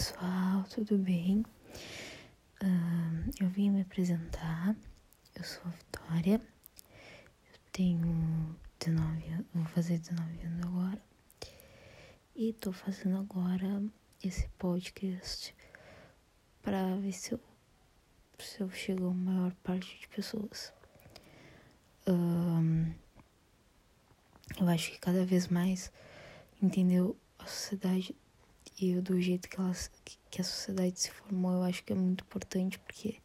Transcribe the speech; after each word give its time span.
pessoal, 0.00 0.64
tudo 0.70 0.96
bem? 0.96 1.44
Uh, 2.62 3.30
eu 3.38 3.50
vim 3.50 3.68
me 3.68 3.82
apresentar. 3.82 4.74
Eu 5.36 5.44
sou 5.44 5.60
a 5.66 5.68
Vitória. 5.68 6.40
Eu 7.52 7.58
tenho 7.70 8.56
19 8.78 9.28
anos, 9.28 9.46
vou 9.52 9.66
fazer 9.66 9.98
19 9.98 10.46
anos 10.46 10.66
agora. 10.66 11.02
E 12.34 12.54
tô 12.54 12.72
fazendo 12.72 13.18
agora 13.18 13.82
esse 14.24 14.48
podcast 14.56 15.54
para 16.62 16.96
ver 16.96 17.12
se 17.12 17.32
eu, 17.32 17.40
se 18.38 18.62
eu 18.62 18.70
chego 18.70 19.06
a 19.06 19.12
maior 19.12 19.52
parte 19.62 20.00
de 20.00 20.08
pessoas. 20.08 20.72
Uh, 22.08 22.90
eu 24.58 24.66
acho 24.66 24.92
que 24.92 24.98
cada 24.98 25.26
vez 25.26 25.48
mais 25.48 25.92
entendeu 26.62 27.14
a 27.38 27.44
sociedade 27.44 28.16
e 28.80 28.98
do 29.00 29.20
jeito 29.20 29.48
que, 29.48 29.58
que 30.30 30.40
a 30.40 30.44
sociedade 30.44 30.98
se 30.98 31.10
formou, 31.10 31.52
eu 31.52 31.62
acho 31.64 31.84
que 31.84 31.92
é 31.92 31.96
muito 31.96 32.24
importante 32.24 32.78
porque 32.78 33.16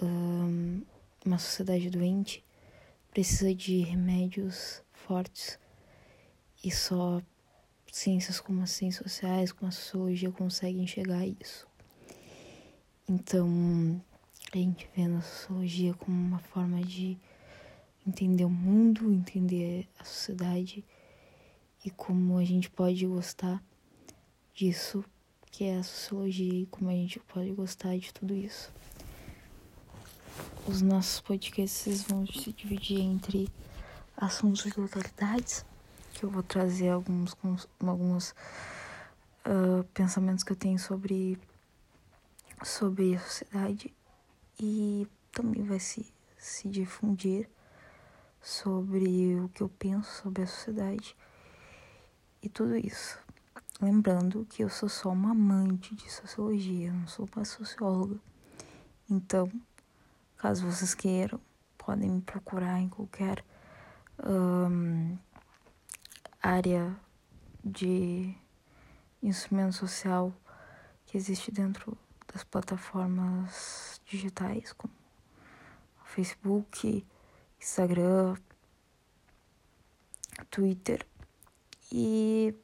um, 0.00 0.82
uma 1.24 1.38
sociedade 1.38 1.88
doente 1.88 2.44
precisa 3.10 3.54
de 3.54 3.80
remédios 3.80 4.82
fortes 4.92 5.58
e 6.62 6.70
só 6.70 7.22
ciências 7.90 8.40
como 8.40 8.62
as 8.62 8.70
ciências 8.70 9.10
sociais, 9.10 9.52
como 9.52 9.68
a 9.68 9.72
sociologia 9.72 10.30
conseguem 10.30 10.86
chegar 10.86 11.20
a 11.20 11.26
isso. 11.26 11.66
Então, 13.08 14.02
a 14.52 14.56
gente 14.56 14.88
vê 14.94 15.08
na 15.08 15.22
sociologia 15.22 15.94
como 15.94 16.14
uma 16.14 16.40
forma 16.40 16.82
de 16.82 17.18
entender 18.06 18.44
o 18.44 18.50
mundo, 18.50 19.10
entender 19.10 19.88
a 19.98 20.04
sociedade 20.04 20.84
e 21.84 21.90
como 21.90 22.36
a 22.36 22.44
gente 22.44 22.68
pode 22.68 23.06
gostar 23.06 23.62
disso 24.54 25.04
que 25.50 25.64
é 25.64 25.78
a 25.78 25.82
sociologia 25.82 26.62
e 26.62 26.66
como 26.66 26.88
a 26.88 26.94
gente 26.94 27.20
pode 27.20 27.52
gostar 27.52 27.96
de 27.98 28.12
tudo 28.12 28.34
isso. 28.34 28.72
Os 30.66 30.80
nossos 30.80 31.20
podcasts 31.20 32.04
vão 32.04 32.26
se 32.26 32.52
dividir 32.52 33.00
entre 33.00 33.48
assuntos 34.16 34.62
de 34.62 34.80
localidades, 34.80 35.64
que 36.14 36.24
eu 36.24 36.30
vou 36.30 36.42
trazer 36.42 36.88
alguns, 36.88 37.36
alguns 37.80 38.30
uh, 38.30 39.84
pensamentos 39.92 40.42
que 40.42 40.52
eu 40.52 40.56
tenho 40.56 40.78
sobre, 40.78 41.38
sobre 42.64 43.14
a 43.14 43.20
sociedade 43.20 43.94
e 44.58 45.06
também 45.32 45.62
vai 45.64 45.80
se, 45.80 46.06
se 46.38 46.68
difundir 46.68 47.48
sobre 48.40 49.38
o 49.40 49.48
que 49.50 49.62
eu 49.62 49.68
penso 49.68 50.22
sobre 50.22 50.42
a 50.42 50.46
sociedade 50.46 51.16
e 52.42 52.48
tudo 52.48 52.76
isso. 52.76 53.18
Lembrando 53.82 54.46
que 54.48 54.62
eu 54.62 54.68
sou 54.68 54.88
só 54.88 55.10
uma 55.10 55.32
amante 55.32 55.92
de 55.96 56.08
sociologia, 56.08 56.92
não 56.92 57.08
sou 57.08 57.28
uma 57.34 57.44
socióloga. 57.44 58.16
Então, 59.10 59.50
caso 60.36 60.70
vocês 60.70 60.94
queiram, 60.94 61.40
podem 61.76 62.08
me 62.08 62.20
procurar 62.22 62.78
em 62.78 62.88
qualquer 62.88 63.44
um, 64.24 65.18
área 66.40 66.96
de 67.64 68.32
instrumento 69.20 69.72
social 69.72 70.32
que 71.04 71.16
existe 71.16 71.50
dentro 71.50 71.98
das 72.32 72.44
plataformas 72.44 74.00
digitais, 74.06 74.72
como 74.72 74.94
Facebook, 76.04 77.04
Instagram, 77.60 78.36
Twitter 80.48 81.04
e 81.90 82.54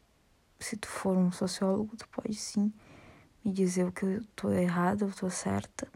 se 0.59 0.77
tu 0.77 0.89
for 0.89 1.17
um 1.17 1.31
sociólogo, 1.31 1.97
tu 1.97 2.09
pode 2.09 2.34
sim 2.34 2.73
me 3.45 3.53
dizer 3.53 3.87
o 3.87 3.92
que 3.92 4.05
eu 4.05 4.25
tô 4.34 4.51
errada, 4.51 5.05
eu 5.05 5.12
tô 5.12 5.31
certa, 5.31 5.89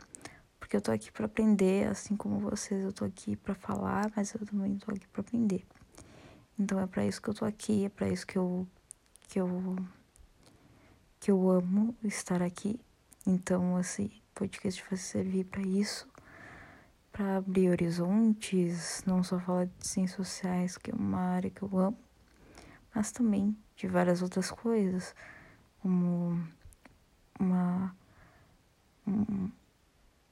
porque 0.59 0.77
eu 0.77 0.81
tô 0.81 0.93
aqui 0.93 1.11
para 1.11 1.27
aprender, 1.27 1.89
assim 1.89 2.17
como 2.17 2.39
vocês, 2.39 2.85
eu 2.85 2.93
tô 2.93 3.05
aqui 3.05 3.37
para 3.37 3.55
falar, 3.55 4.11
mas 4.17 4.33
eu 4.35 4.47
também 4.47 4.77
tô 4.79 4.91
aqui 4.93 5.07
para 5.09 5.21
aprender. 5.21 5.65
Então 6.59 6.79
é 6.81 6.87
para 6.87 7.05
isso 7.05 7.21
que 7.21 7.29
eu 7.29 7.35
tô 7.35 7.45
aqui, 7.45 7.85
é 7.87 7.89
para 7.89 8.09
isso 8.09 8.27
que 8.27 8.39
eu 8.39 8.67
que 9.29 9.41
eu 9.41 9.77
que 11.19 11.31
eu 11.31 11.51
amo 11.51 11.95
estar 12.05 12.43
aqui. 12.43 12.79
Então 13.27 13.79
esse 13.81 14.11
podcast 14.35 14.85
vai 14.89 14.99
servir 14.99 15.45
para 15.45 15.63
isso, 15.63 16.09
para 17.11 17.37
abrir 17.37 17.71
horizontes, 17.71 19.03
não 19.07 19.23
só 19.23 19.39
falar 19.39 19.67
de 19.67 19.87
ciências 19.87 20.17
sociais, 20.17 20.77
que 20.77 20.91
é 20.91 20.95
uma 20.95 21.21
área 21.21 21.51
que 21.51 21.63
eu 21.63 21.79
amo, 21.79 21.99
mas 22.95 23.11
também 23.11 23.57
de 23.77 23.87
várias 23.87 24.23
outras 24.23 24.51
coisas, 24.51 25.15
como 25.81 26.39
uma, 27.39 27.97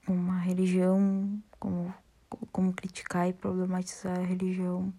uma 0.07 0.39
religião, 0.39 1.43
como, 1.59 1.93
como 2.53 2.73
criticar 2.73 3.29
e 3.29 3.33
problematizar 3.33 4.19
a 4.19 4.23
religião, 4.23 4.93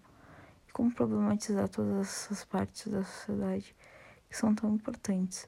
e 0.67 0.71
como 0.71 0.91
problematizar 0.91 1.69
todas 1.69 2.07
essas 2.07 2.43
partes 2.43 2.91
da 2.91 3.03
sociedade 3.03 3.75
que 4.29 4.35
são 4.35 4.53
tão 4.55 4.73
importantes. 4.73 5.47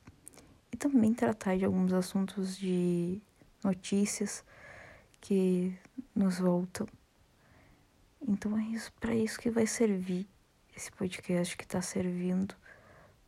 E 0.72 0.78
também 0.78 1.14
tratar 1.14 1.58
de 1.58 1.66
alguns 1.66 1.94
assuntos 1.94 2.58
de 2.58 3.22
notícias 3.64 4.44
que 5.22 5.78
nos 6.16 6.40
voltam. 6.40 6.88
Então 8.28 8.58
é 8.58 8.64
isso, 8.64 8.92
para 8.94 9.16
isso 9.16 9.40
que 9.40 9.50
vai 9.50 9.68
servir 9.68 10.28
esse 10.76 10.92
podcast 10.92 11.56
que 11.56 11.64
está 11.64 11.82
servindo 11.82 12.56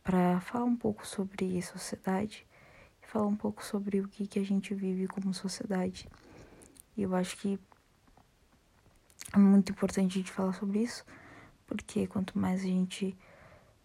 para 0.03 0.39
falar 0.41 0.65
um 0.65 0.75
pouco 0.75 1.05
sobre 1.05 1.61
sociedade 1.61 2.45
e 3.01 3.07
falar 3.07 3.27
um 3.27 3.35
pouco 3.35 3.63
sobre 3.63 3.99
o 3.99 4.07
que, 4.07 4.27
que 4.27 4.39
a 4.39 4.45
gente 4.45 4.73
vive 4.73 5.07
como 5.07 5.33
sociedade. 5.33 6.07
E 6.95 7.03
eu 7.03 7.15
acho 7.15 7.37
que 7.37 7.59
é 9.33 9.37
muito 9.37 9.71
importante 9.71 10.13
a 10.13 10.21
gente 10.21 10.31
falar 10.31 10.53
sobre 10.53 10.79
isso, 10.79 11.05
porque 11.65 12.07
quanto 12.07 12.37
mais 12.37 12.61
a 12.61 12.67
gente 12.67 13.17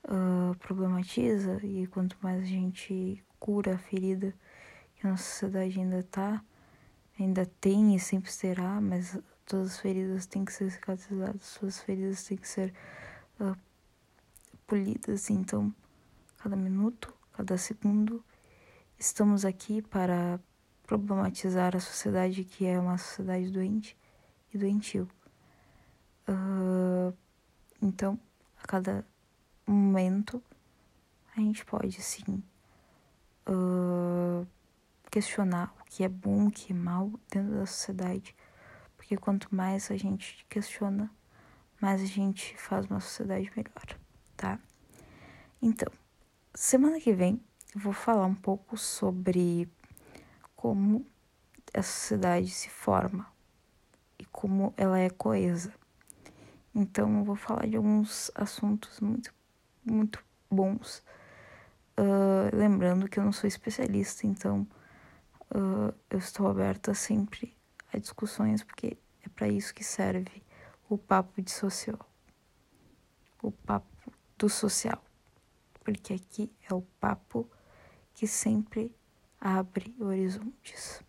uh, 0.05 0.55
problematiza 0.59 1.59
e 1.65 1.87
quanto 1.87 2.17
mais 2.23 2.43
a 2.43 2.47
gente 2.47 3.23
cura 3.39 3.75
a 3.75 3.79
ferida 3.79 4.35
que 4.97 5.07
a 5.07 5.11
nossa 5.11 5.25
sociedade 5.25 5.81
ainda 5.81 6.03
tá, 6.03 6.45
ainda 7.19 7.47
tem 7.61 7.97
e 7.97 8.01
sempre 8.01 8.31
será, 8.31 8.81
mas 8.81 9.19
todas 9.47 9.73
as 9.73 9.81
feridas 9.81 10.27
têm 10.27 10.45
que 10.45 10.53
ser 10.53 10.71
cicatrizadas, 10.71 11.55
todas 11.59 11.79
as 11.79 11.83
feridas 11.83 12.23
têm 12.25 12.37
que 12.37 12.47
ser 12.47 12.73
uh, 13.41 13.57
polidas, 14.67 15.31
então 15.31 15.75
cada 16.39 16.57
minuto, 16.57 17.13
cada 17.33 17.57
segundo. 17.59 18.25
Estamos 18.99 19.45
aqui 19.45 19.83
para 19.83 20.39
problematizar 20.87 21.75
a 21.75 21.81
sociedade 21.81 22.45
que 22.45 22.67
é 22.67 22.79
uma 22.79 22.99
sociedade 22.99 23.51
doente 23.51 23.97
e 24.53 24.59
doentio. 24.59 25.09
Uh, 26.29 27.17
então, 27.81 28.19
a 28.63 28.67
cada 28.67 29.05
momento, 29.67 30.43
a 31.37 31.41
gente 31.41 31.65
pode 31.65 32.01
sim 32.03 32.43
uh, 33.49 34.47
questionar 35.11 35.75
o 35.81 35.85
que 35.85 36.05
é 36.05 36.09
bom, 36.09 36.47
o 36.47 36.51
que 36.51 36.73
é 36.73 36.77
mal 36.77 37.11
dentro 37.31 37.55
da 37.55 37.67
sociedade. 37.67 38.35
Porque 38.97 39.17
quanto 39.17 39.55
mais 39.55 39.91
a 39.91 39.97
gente 39.97 40.45
questiona, 40.49 41.11
mais 41.81 42.03
a 42.03 42.07
gente 42.07 42.57
faz 42.57 42.87
uma 42.87 43.01
sociedade 43.01 43.51
melhor, 43.57 43.99
tá? 44.37 44.59
Então, 45.63 45.91
Semana 46.55 47.01
que 47.01 47.13
vem 47.13 47.41
eu 47.75 47.81
vou 47.81 47.93
falar 47.93 48.27
um 48.27 48.35
pouco 48.35 48.77
sobre 48.77 49.71
como 50.57 51.07
a 51.73 51.81
sociedade 51.81 52.51
se 52.51 52.69
forma 52.69 53.25
e 54.19 54.25
como 54.27 54.75
ela 54.77 54.99
é 54.99 55.09
coesa. 55.09 55.73
Então 56.75 57.19
eu 57.19 57.25
vou 57.25 57.37
falar 57.37 57.69
de 57.69 57.77
alguns 57.77 58.33
assuntos 58.35 58.99
muito, 58.99 59.33
muito 59.85 60.23
bons. 60.51 61.05
Uh, 61.97 62.55
lembrando 62.55 63.09
que 63.09 63.21
eu 63.21 63.25
não 63.25 63.33
sou 63.33 63.47
especialista, 63.47 64.27
então 64.27 64.67
uh, 65.55 65.95
eu 66.11 66.19
estou 66.19 66.49
aberta 66.49 66.95
sempre 66.95 67.57
a 67.93 67.99
discussões, 67.99 68.65
porque 68.65 68.99
é 69.25 69.29
para 69.29 69.49
isso 69.49 69.73
que 69.73 69.85
serve 69.85 70.43
o 70.91 70.99
papo 70.99 71.41
de 71.41 71.51
social. 71.51 71.99
O 73.43 73.51
papo 73.51 74.13
do 74.37 74.51
social 74.51 75.03
porque 75.91 76.15
aqui 76.15 76.53
é 76.69 76.73
o 76.73 76.83
papo 77.01 77.51
que 78.15 78.27
sempre 78.27 78.95
abre 79.41 79.95
horizontes. 79.99 81.03